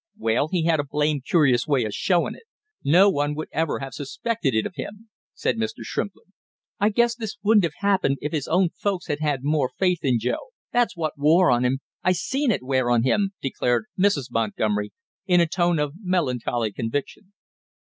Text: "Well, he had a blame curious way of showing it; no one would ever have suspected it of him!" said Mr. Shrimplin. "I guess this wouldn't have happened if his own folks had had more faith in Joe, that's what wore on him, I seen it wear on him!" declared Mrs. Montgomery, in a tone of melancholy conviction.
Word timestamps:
"Well, 0.17 0.47
he 0.47 0.65
had 0.65 0.79
a 0.79 0.83
blame 0.83 1.21
curious 1.21 1.67
way 1.67 1.85
of 1.85 1.93
showing 1.93 2.33
it; 2.33 2.45
no 2.83 3.07
one 3.07 3.35
would 3.35 3.49
ever 3.51 3.77
have 3.81 3.93
suspected 3.93 4.55
it 4.55 4.65
of 4.65 4.73
him!" 4.75 5.09
said 5.35 5.57
Mr. 5.57 5.83
Shrimplin. 5.83 6.33
"I 6.79 6.89
guess 6.89 7.13
this 7.13 7.37
wouldn't 7.43 7.65
have 7.65 7.81
happened 7.87 8.17
if 8.19 8.31
his 8.31 8.47
own 8.47 8.69
folks 8.71 9.05
had 9.05 9.19
had 9.19 9.43
more 9.43 9.69
faith 9.77 9.99
in 10.01 10.17
Joe, 10.17 10.49
that's 10.73 10.97
what 10.97 11.19
wore 11.19 11.51
on 11.51 11.63
him, 11.63 11.81
I 12.03 12.13
seen 12.13 12.49
it 12.49 12.63
wear 12.63 12.89
on 12.89 13.03
him!" 13.03 13.33
declared 13.43 13.85
Mrs. 13.95 14.29
Montgomery, 14.31 14.91
in 15.27 15.39
a 15.39 15.45
tone 15.45 15.77
of 15.77 15.93
melancholy 16.01 16.71
conviction. 16.71 17.33